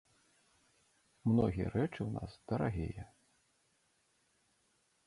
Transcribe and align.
Многія 1.31 1.67
рэчы 1.75 1.91
ў 2.03 2.09
нас 2.17 2.31
дарагія. 2.53 3.05